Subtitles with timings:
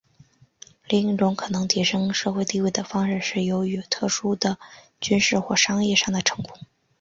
[0.87, 4.57] 另一种可能提升社会地位的方式是由于特殊的
[4.99, 6.59] 军事或商业上的成功。